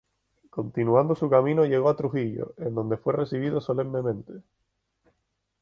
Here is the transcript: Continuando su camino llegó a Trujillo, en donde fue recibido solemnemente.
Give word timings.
Continuando 0.49 1.13
su 1.13 1.29
camino 1.29 1.63
llegó 1.63 1.87
a 1.87 1.95
Trujillo, 1.95 2.55
en 2.57 2.73
donde 2.73 2.97
fue 2.97 3.13
recibido 3.13 3.61
solemnemente. 3.61 4.33